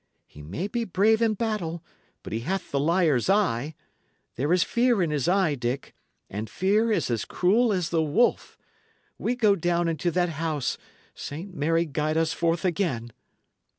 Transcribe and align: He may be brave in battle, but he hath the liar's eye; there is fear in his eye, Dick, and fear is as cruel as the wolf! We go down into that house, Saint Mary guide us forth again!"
He 0.25 0.41
may 0.41 0.67
be 0.67 0.83
brave 0.83 1.21
in 1.21 1.35
battle, 1.35 1.83
but 2.23 2.33
he 2.33 2.39
hath 2.39 2.71
the 2.71 2.79
liar's 2.79 3.29
eye; 3.29 3.75
there 4.35 4.51
is 4.51 4.63
fear 4.63 4.99
in 5.03 5.11
his 5.11 5.27
eye, 5.29 5.53
Dick, 5.53 5.93
and 6.27 6.49
fear 6.49 6.91
is 6.91 7.11
as 7.11 7.23
cruel 7.23 7.71
as 7.71 7.91
the 7.91 8.01
wolf! 8.01 8.57
We 9.19 9.35
go 9.35 9.55
down 9.55 9.87
into 9.87 10.09
that 10.09 10.29
house, 10.29 10.79
Saint 11.13 11.53
Mary 11.53 11.85
guide 11.85 12.17
us 12.17 12.33
forth 12.33 12.65
again!" 12.65 13.11